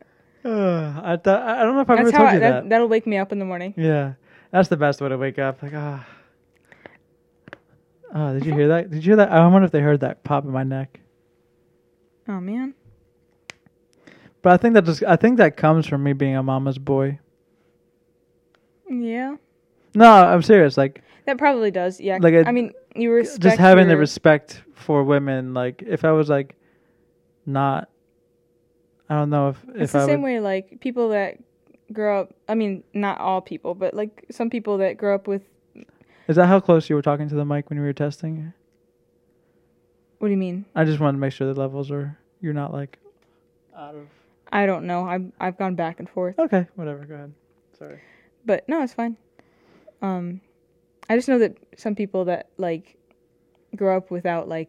[0.45, 2.69] Uh, I thought I don't know if I've That's ever told I, you that, that.
[2.69, 3.75] that'll wake me up in the morning.
[3.77, 4.15] Yeah,
[4.51, 5.63] that's the best way to wake up.
[5.63, 6.07] Like ah.
[8.15, 8.91] Oh, did you hear that?
[8.91, 9.31] Did you hear that?
[9.31, 11.01] I wonder if they heard that pop in my neck.
[12.27, 12.75] Oh man.
[14.43, 17.19] But I think that just I think that comes from me being a mama's boy.
[18.89, 19.37] Yeah.
[19.95, 20.77] No, I'm serious.
[20.77, 22.01] Like That probably does.
[22.01, 22.19] Yeah.
[22.21, 25.55] Like I mean, you respect just having the respect for women.
[25.55, 26.57] Like if I was like
[27.47, 27.89] not,
[29.09, 30.27] I don't know if It's if the I same would.
[30.29, 31.39] way like people that
[31.93, 32.35] grow up.
[32.49, 35.43] I mean, not all people, but like some people that grow up with.
[36.29, 38.53] Is that how close you were talking to the mic when you were testing?
[40.19, 40.65] What do you mean?
[40.75, 42.99] I just wanted to make sure the levels are you're not like
[43.77, 44.07] out of.
[44.51, 45.05] I don't know.
[45.05, 47.05] I've I've gone back and forth, Okay, whatever.
[47.05, 47.33] Go ahead.
[47.79, 48.01] Sorry.
[48.45, 49.17] but no, it's fine.
[50.03, 50.41] Um,
[51.09, 52.97] I just know that some people that like
[53.77, 54.69] grow up without like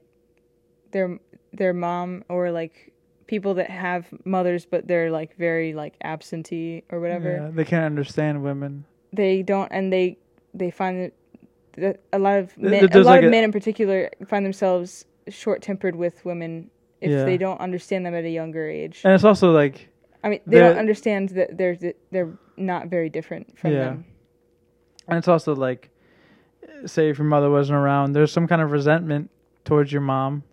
[0.92, 1.20] their
[1.54, 2.94] their mom or like
[3.28, 7.32] people that have mothers, but they're like very like absentee or whatever.
[7.32, 8.86] Yeah, they can't understand women.
[9.14, 10.18] They don't, and they
[10.54, 11.12] they find
[11.78, 14.46] that a lot of men, th- a lot like of a- men in particular find
[14.46, 16.70] themselves short tempered with women
[17.02, 17.24] if Yeah.
[17.24, 19.02] they don't understand them at a younger age.
[19.06, 19.90] and it's also like
[20.24, 21.78] I mean, they don't understand that they're
[22.12, 23.84] they're not very different from Yeah.
[23.86, 24.06] them.
[25.08, 25.90] and it's also like
[26.86, 29.30] say if your mother wasn't around there's some kind of resentment
[29.66, 30.44] towards your mom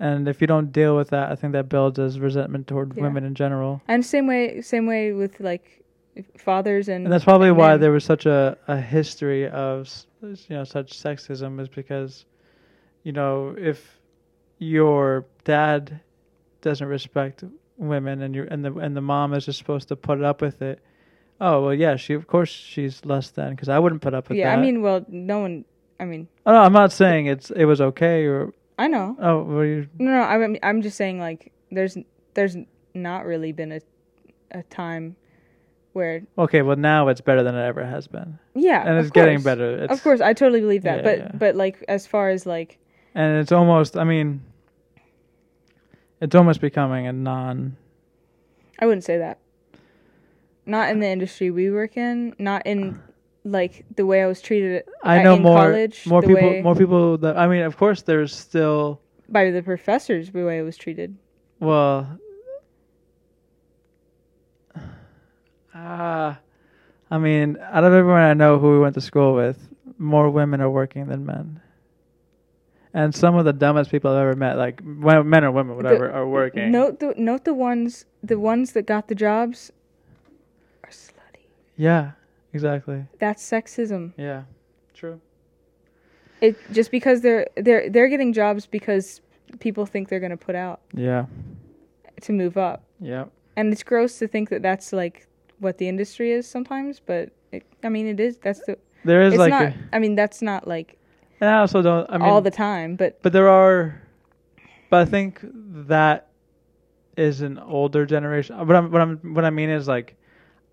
[0.00, 3.02] and if you don't deal with that i think that builds as resentment toward Yeah.
[3.04, 5.82] women in general And same way, same way with like
[6.38, 7.80] fathers and and that's probably and why men.
[7.80, 9.88] there was such a, a history of
[10.22, 12.24] you know such sexism is because
[13.02, 13.98] you know if
[14.58, 16.00] your dad
[16.60, 17.42] doesn't respect
[17.76, 20.62] women and you and the and the mom is just supposed to put up with
[20.62, 20.78] it
[21.40, 24.36] oh well yeah she of course she's less than because i wouldn't put up with
[24.36, 24.40] that.
[24.40, 24.50] yeah.
[24.50, 25.64] that I mean, well, no one.
[25.98, 29.16] I mean, oh, no, i'm not saying it's it was okay or I know.
[29.20, 30.22] oh are you No, no.
[30.22, 31.96] I'm I'm just saying like there's
[32.34, 32.56] there's
[32.92, 33.80] not really been a
[34.50, 35.16] a time
[35.92, 39.42] where okay well now it's better than it ever has been yeah, and it's getting
[39.42, 40.98] better it's, of course, I totally believe that.
[40.98, 41.30] Yeah, but yeah.
[41.34, 42.78] but like as far as like
[43.14, 44.42] and it's almost i mean
[46.20, 47.76] it's almost becoming a non
[48.78, 49.38] I wouldn't say that.
[50.66, 52.34] Not in the industry we work in.
[52.38, 53.00] Not in
[53.44, 54.84] like the way I was treated.
[55.02, 57.76] I at- know in more college, more people way- more people that I mean of
[57.76, 61.16] course there's still by the professors the way I was treated.
[61.60, 62.18] well
[65.74, 66.34] uh
[67.10, 69.58] I mean out of everyone I know who we went to school with
[69.98, 71.60] more women are working than men
[72.92, 76.26] and some of the dumbest people I've ever met like men or women whatever are
[76.26, 79.70] working Note the note the ones the ones that got the jobs.
[81.76, 82.12] Yeah
[82.52, 84.12] exactly That's sexism.
[84.16, 84.42] yeah
[84.94, 85.20] true
[86.40, 89.20] It just because they're they're they're getting jobs because
[89.60, 91.26] people think they're gonna put out yeah
[92.22, 93.24] to move up, yeah
[93.56, 95.26] and it's gross to think that that's like
[95.58, 97.00] what the industry is sometimes.
[97.04, 98.38] But it, I mean, it is.
[98.38, 98.78] That's the.
[99.04, 99.62] there is It's like not.
[99.62, 100.96] a, I mean, that's not like
[101.40, 104.00] and I also don't I mean all the time, but But there are,
[104.90, 105.40] but I think
[105.88, 106.28] that
[107.16, 108.56] is an older generation.
[108.66, 110.16] What I'm, what I'm, what I mean is like,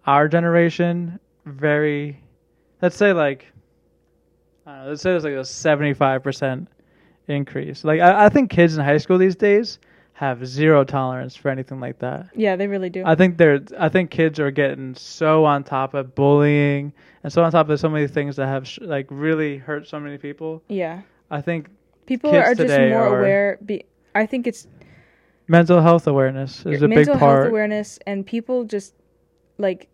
[0.05, 2.21] our generation, very,
[2.81, 3.45] let's say like,
[4.65, 6.67] I don't know, let's say it's like a seventy-five percent
[7.27, 7.83] increase.
[7.83, 9.79] Like I, I think kids in high school these days
[10.13, 12.27] have zero tolerance for anything like that.
[12.35, 13.01] yeah, they really do.
[13.05, 17.43] I think they're, I think kids are getting so on top of bullying and so
[17.43, 20.61] on top of so many things that have sh- like really hurt so many people.
[20.67, 21.69] yeah, I think
[22.05, 23.57] people are just more are- aware.
[23.65, 23.83] Be,
[24.13, 24.67] I think it's
[25.47, 27.07] mental health awareness is a big part.
[27.07, 28.93] Mental health awareness and people just
[29.57, 29.87] like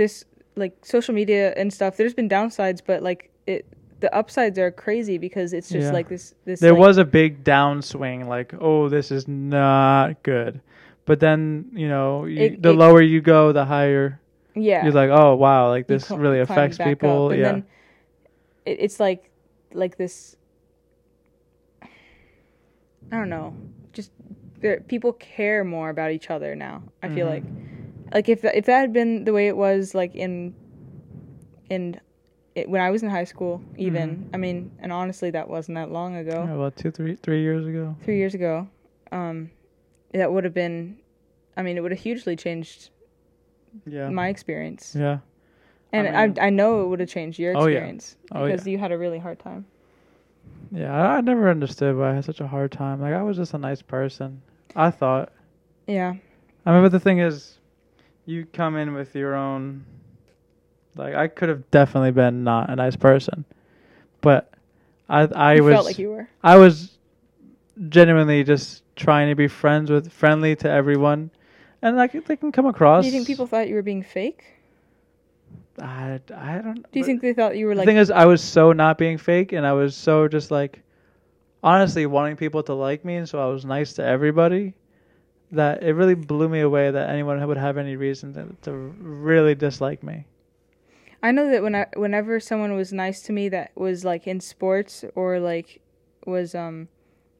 [0.00, 0.24] this
[0.56, 3.66] like social media and stuff there's been downsides but like it
[4.00, 5.92] the upsides are crazy because it's just Yeah.
[5.98, 10.62] like this this there like, was a big downswing, like, oh, this is not good.
[11.04, 14.18] But then, you know, you, It- the it- lower you go, the higher
[14.54, 17.34] yeah you're like, oh, wow, like this cl- really affects people.
[17.34, 17.42] yeah.
[17.44, 17.64] then
[18.64, 19.28] it, it's like
[19.74, 20.36] like this
[23.12, 23.54] i don't know
[23.92, 24.10] just
[24.88, 27.30] people care more about each other now i feel Mhm.
[27.36, 27.44] like
[28.12, 30.54] like if that, if that had been the way it was like in
[31.68, 32.00] in
[32.54, 34.34] it, when i was in high school even Mhm.
[34.34, 37.66] i mean and honestly that wasn't that long ago Yeah, about two, three, three years
[37.66, 37.96] ago.
[38.04, 38.68] three years ago
[39.12, 39.50] um
[40.12, 40.98] that would have been
[41.56, 42.90] i mean it would have hugely changed
[43.86, 44.08] Yeah.
[44.10, 45.18] my experience yeah.
[45.92, 47.76] and I I, mean- I, know it would have changed your Oh, yeah.
[47.78, 48.72] experience Oh, because yeah.
[48.72, 49.64] you had a really hard time
[50.72, 50.92] Yeah.
[50.92, 53.00] I, I never understood why I had such a hard time.
[53.00, 54.42] Like, I was just a nice person.
[54.74, 55.30] I thought.
[55.86, 56.14] yeah
[56.66, 57.58] I mean, but the thing is,
[58.30, 59.84] you come in with your own.
[60.96, 63.44] Like, I could have definitely been not a nice person.
[64.20, 64.52] But
[65.08, 65.74] I, I you was.
[65.74, 66.96] felt like you were I was
[67.88, 71.30] genuinely just trying to be friends with, friendly to everyone,
[71.82, 73.04] and like they can come across.
[73.04, 74.44] do you think people thought you were being fake
[75.78, 76.90] I, I don't.
[76.92, 77.86] do you think they thought you were like?
[77.86, 80.82] the thing is, I was so not being fake, and I was so just like,
[81.62, 84.74] honestly, wanting people to like me, and so I was nice to everybody.
[85.52, 89.54] That it really blew me away that anyone would have any reason to, to really
[89.54, 90.26] dislike me.
[91.22, 94.38] i know that when I, whenever someone was nice to me that was like in
[94.40, 95.80] sports or like
[96.24, 96.88] was um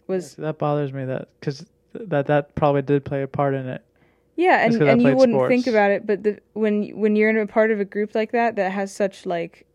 [0.09, 3.67] was So that bothers me that because that that probably did play a part in
[3.69, 3.83] it.
[4.37, 7.47] Yeah, and and you wouldn't think about it, but the when when you're in a
[7.47, 9.67] part of a group like that that has such like,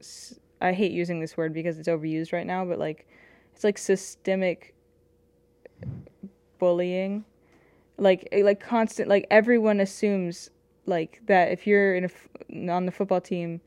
[0.00, 3.08] s- I hate using this word because it's overused right now, but like,
[3.54, 4.74] it's like systemic
[6.58, 7.24] bullying,
[8.00, 10.50] like like constant like everyone assumes
[10.86, 13.60] like that if you're in a on the football team,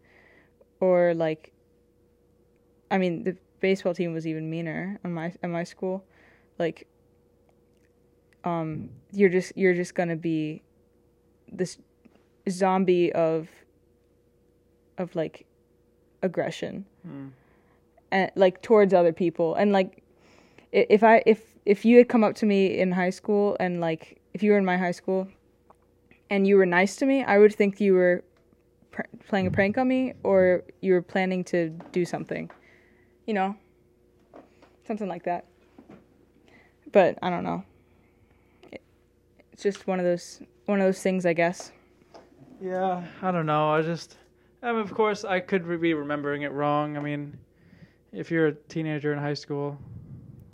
[0.81, 1.53] or like,
[2.91, 6.03] I mean the baseball team was even meaner on my at my school,
[6.59, 6.87] like
[8.43, 10.61] um you're just you're just gonna be
[11.51, 11.77] this
[12.49, 13.47] zombie of
[14.97, 15.45] of like
[16.23, 17.31] aggression, Mm.
[18.11, 19.55] and like towards other people.
[19.55, 20.03] And like,
[20.71, 24.19] if I if if you had come up to me in high school and like
[24.33, 25.27] if you were in my high school,
[26.29, 28.23] and you were nice to me, I would think you were
[28.91, 29.55] pr- playing a mm-hmm.
[29.55, 32.49] prank on me or you were planning to do something,
[33.27, 33.55] you know,
[34.87, 35.45] something like that.
[36.91, 37.63] But I don't know.
[38.71, 38.81] It-
[39.51, 41.71] It's just one of those one of those things, I guess.
[42.61, 43.69] Yeah, I don't know.
[43.71, 44.17] I just,
[44.61, 46.95] I mean, of course, I could be remembering it wrong.
[46.95, 47.37] I mean,
[48.13, 49.77] if you're a teenager in high school,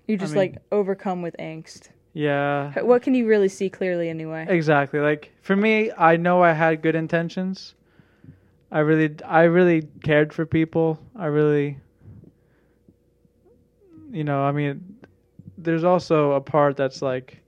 [0.08, 1.90] You I just mean- like overcome with angst.
[2.14, 4.46] Yeah, What can you really see clearly anyway?
[4.50, 5.00] exactly.
[5.00, 7.76] Like for me, I know I had good intentions.
[8.72, 11.00] I really, I really cared for people.
[11.16, 11.78] I really,
[14.12, 14.98] you know, I mean,
[15.58, 17.42] there's also a part that's like,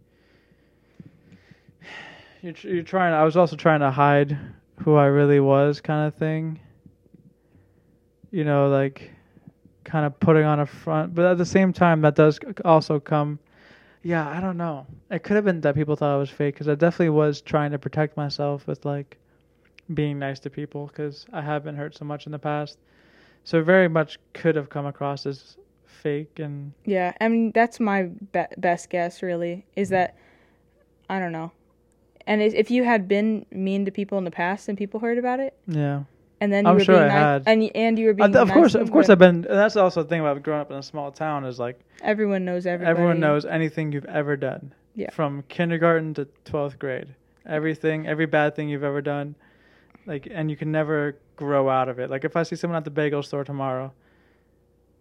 [2.42, 3.14] you're tr- you're trying.
[3.14, 4.38] I was also trying to hide
[4.78, 6.60] who I really was, kind of thing.
[8.32, 9.12] You know, like
[9.84, 13.40] kind of putting on a front, but at the same time, that does also come.
[14.04, 14.88] Yeah, I don't know.
[15.10, 17.72] It could have been that people thought I was fake because I definitely was trying
[17.72, 19.18] to protect myself with like
[19.94, 22.78] being nice to people because I have been hurt so much in the past.
[23.44, 28.04] So very much could have come across as fake and Yeah, I mean that's my
[28.04, 29.22] be- best guess.
[29.22, 30.16] Really, is that
[31.10, 31.52] I don't know.
[32.28, 35.40] And if you had been mean to people in the past and people heard about
[35.40, 36.04] it, yeah.
[36.42, 37.44] And then you I'm were sure being I nice, had.
[37.48, 39.36] and and you were being of nice course, of course, I've been.
[39.36, 42.44] and That's also the thing about growing up in a small town is like Everyone
[42.44, 42.92] knows everybody.
[42.92, 44.74] everyone knows anything you've ever done.
[44.96, 45.12] Yeah.
[45.12, 49.36] From kindergarten to twelfth grade, everything, every bad thing you've ever done,
[50.06, 52.10] like, and you can never grow out of it.
[52.10, 53.94] Like if I see someone at the bagel store tomorrow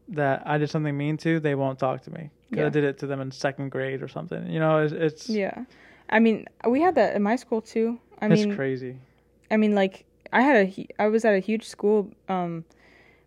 [0.08, 2.30] that I did something mean to, they won't talk to me.
[2.50, 2.66] 'Cause Yeah.
[2.66, 4.50] I did it to them in second grade or something.
[4.50, 5.64] You know, it's it's, Yeah,
[6.08, 7.98] I mean we had that in my school too.
[8.20, 8.96] I it's mean, crazy.
[9.50, 12.64] I mean like I had a I was at a huge school, um,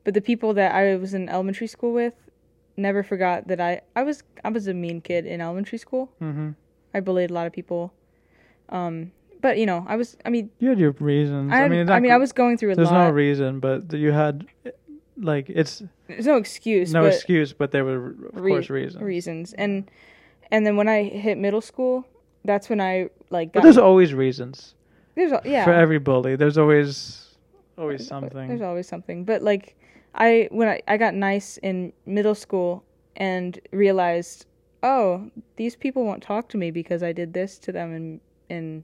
[0.04, 2.14] but the people that I was in elementary school with
[2.78, 6.12] never forgot that I I was I was a mean kid in elementary school.
[6.20, 6.52] hmm
[6.94, 7.92] I bullied a lot of people.
[8.70, 9.12] Um,
[9.42, 10.16] but you know, I was.
[10.26, 11.52] I mean, You had your reasons.
[11.52, 12.94] I, I, mean, I mean, I was going through a There's lot.
[12.94, 14.46] There's no reason, but you had,
[15.18, 16.94] like, it's There's no excuse.
[16.94, 19.04] no but excuse, but there were of re- course reasons.
[19.04, 19.90] Reasons, and
[20.50, 22.06] and then when I hit middle school,
[22.46, 23.52] that's when I like.
[23.54, 24.76] But there's always reasons
[25.16, 25.66] there's a- yeah.
[25.66, 26.36] for every bully.
[26.36, 27.36] There's always
[27.78, 28.48] always something.
[28.48, 29.76] There's always something, but like
[30.16, 32.84] I when I I got nice in middle school
[33.16, 34.46] and realized,
[34.84, 38.84] oh, these people won't talk to me because I did this to them in in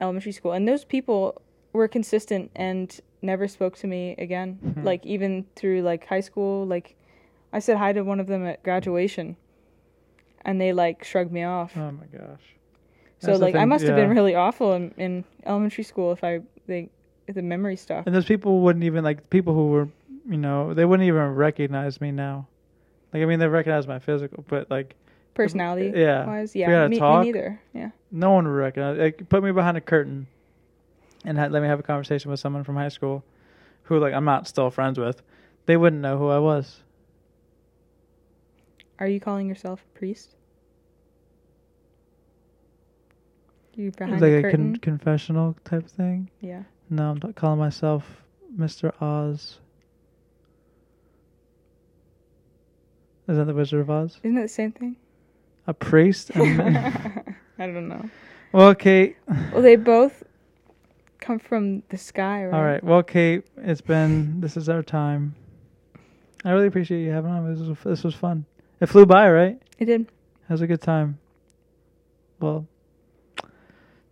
[0.00, 1.40] elementary school, and those people
[1.72, 4.58] were consistent and never spoke to me again.
[4.64, 4.84] Mhm.
[4.84, 6.94] Like even through like high school, like
[7.52, 9.36] I said hi to one of them at graduation,
[10.42, 11.76] and they like shrugged me off.
[11.76, 12.54] oh my gosh.
[13.20, 16.40] So That's like I must have been really awful in, in elementary school if I
[16.66, 16.90] they
[17.26, 18.06] the memory stuff.
[18.06, 19.88] And those people wouldn't even like people who were,
[20.28, 22.46] you know, they wouldn't even recognize me now.
[23.12, 24.94] Like I mean, they recognize my physical, but like
[25.38, 27.60] Personality yeah, wise, yeah, me, me neither.
[27.72, 27.90] Yeah.
[28.10, 28.98] no one would recognize.
[28.98, 30.26] Like, put me behind a curtain,
[31.24, 33.22] and let me have a conversation with someone from high school,
[33.84, 35.22] who like I'm not still friends with.
[35.66, 36.82] They wouldn't know who I was.
[38.98, 40.34] Are you calling yourself a priest?
[43.78, 46.30] You behind like a con- confessional type thing.
[46.40, 46.64] yeah.
[46.90, 48.22] No, I'm not calling myself
[48.58, 48.92] Mr.
[49.00, 49.58] Oz.
[53.28, 54.18] Is that the Wizard of Oz?
[54.24, 54.96] Isn't it the same thing?
[55.68, 56.32] A priest?
[56.36, 57.22] I
[57.58, 58.10] don't know.
[58.52, 59.16] well, Kate.
[59.52, 60.24] Well, they both
[61.20, 62.56] come from the sky, right?
[62.58, 62.82] All right.
[62.82, 65.36] Well, Kate, it's been this is our time.
[66.44, 67.54] I really appreciate you having on.
[67.54, 68.44] This was this was fun.
[68.80, 69.62] It flew by, right?
[69.78, 70.00] It did.
[70.00, 70.08] It
[70.52, 71.18] was a good time.
[72.40, 72.66] Well,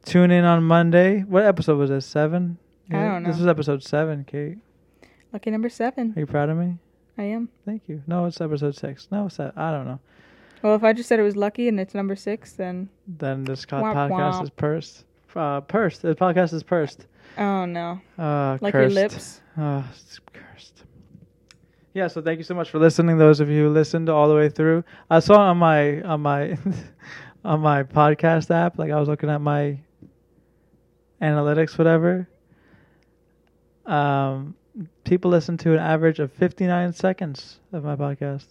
[0.07, 1.21] tune in on Monday.
[1.21, 2.07] What episode was this?
[2.07, 2.57] Seven.
[2.90, 3.31] I don't know.
[3.31, 4.25] This is episode seven.
[4.25, 4.57] Kate,
[5.33, 6.14] Lucky number seven.
[6.16, 6.79] are you proud of me?
[7.19, 7.49] I am.
[7.64, 8.03] Thank you.
[8.07, 9.09] No, it's episode six.
[9.11, 9.53] No, it's that.
[9.57, 9.99] I don't know.
[10.62, 13.64] Well, if I just said it was lucky and it's number six, then Then this
[13.66, 14.42] co- Womp podcast womp.
[14.45, 15.05] is pursed.
[15.35, 16.01] Uh, pursed.
[16.03, 17.07] The podcast is pursed.
[17.37, 18.95] oh no, Uh, like cursed.
[18.95, 19.41] your lips.
[19.59, 20.85] Oh, it's cursed.
[21.93, 23.18] Yeah, so thank you so much for listening.
[23.18, 26.57] Those of you who listened all the way through, I saw on my on my
[27.45, 29.78] on my podcast app, like I was looking at my
[31.21, 32.29] analytics, whatever.
[33.85, 34.55] Um,
[35.05, 38.47] people listen to an average of fifty nine seconds of my podcast.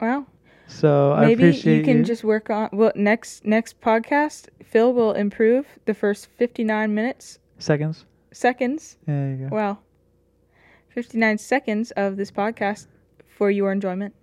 [0.00, 0.26] Wow.
[0.66, 2.70] So I maybe you can just work on.
[2.72, 8.04] Well, next next podcast, Phil will improve the first fifty nine minutes seconds.
[8.32, 8.96] seconds.
[9.06, 9.54] There you go.
[9.54, 9.82] Well,
[10.88, 12.86] fifty nine seconds of this podcast
[13.36, 14.14] for your enjoyment.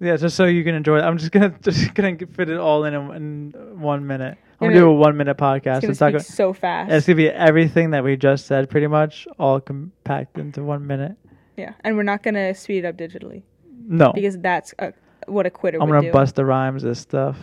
[0.00, 1.02] Yeah, just so you can enjoy it.
[1.02, 3.10] I'm just gonna just gonna fit it all in in,
[3.54, 4.38] in one minute.
[4.60, 5.84] I'm gonna do a one minute podcast.
[5.84, 6.90] It's gonna not so fast.
[6.90, 11.16] It's gonna be everything that we just said, pretty much, all compact into one minute.
[11.56, 13.42] Yeah, and we're not gonna speed it up digitally
[13.86, 14.12] No.
[14.12, 14.92] because that's a,
[15.26, 16.12] what a quitter I'm gonna do.
[16.12, 17.38] bust the rhymes and stuff.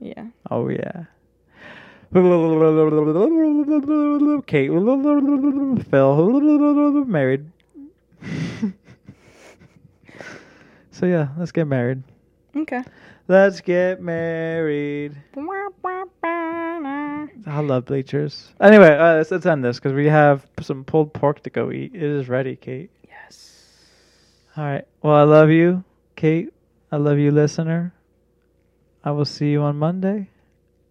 [0.00, 0.26] Yeah.
[0.50, 1.04] Oh yeah.
[4.46, 4.70] Kate
[5.90, 7.50] Phil married.
[10.90, 12.02] so yeah, let's get married.
[12.56, 12.82] Okay.
[13.28, 15.16] Let's get married.
[17.46, 18.52] I love bleachers.
[18.60, 21.94] Anyway, uh, let's, let's end this because we have some pulled pork to go eat.
[21.94, 22.90] It is ready, Kate.
[23.08, 23.76] Yes.
[24.56, 24.84] All right.
[25.02, 25.84] Well, I love you,
[26.16, 26.52] Kate.
[26.90, 27.94] I love you, listener.
[29.04, 30.28] I will see you on Monday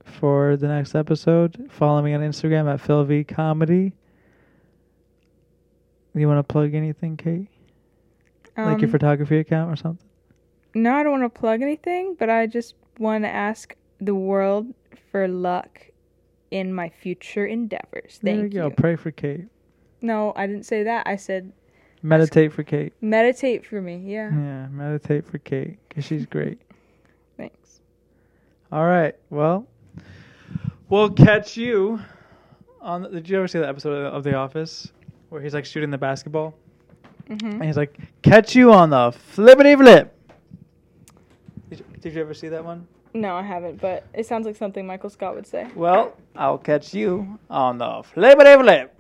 [0.04, 1.70] for the next episode.
[1.72, 3.94] Follow me on Instagram at PhilV Comedy.
[6.16, 7.48] You want to plug anything, Kate?
[8.58, 10.09] like your Um, photography account or something?
[10.76, 14.68] No, I don't want to plug anything, but I just want to ask the world
[15.12, 15.82] for luck
[16.52, 18.20] in my future endeavors.
[18.22, 18.68] there Thank you go.
[18.68, 18.74] you.
[18.76, 19.46] Pray for Kate.
[20.02, 21.06] No, I didn't say that.
[21.08, 21.52] I said
[22.02, 22.94] Meditate for Kate.
[23.02, 23.98] meditate for me.
[24.06, 24.30] Yeah.
[24.32, 26.60] Yeah, meditate for Kate because she's great.
[27.38, 27.82] Thanks.
[28.72, 29.16] All right.
[29.30, 29.68] Well,
[30.90, 32.00] we'll catch you
[32.82, 33.02] on.
[33.04, 34.92] The, did you ever see that episode of The Office
[35.30, 36.54] where he's like shooting the basketball
[37.30, 37.48] Mm-hmm.
[37.48, 40.16] and he's like, "Catch you on the flippity flip."
[42.02, 42.88] Did you, ever see that one?
[43.14, 45.68] No, I haven't, but it sounds like something Michael Scott would say.
[45.76, 48.96] Well, I'll catch you on the flippity flip.